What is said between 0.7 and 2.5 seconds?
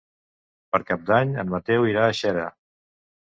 Per Cap d'Any en Mateu irà a Xera.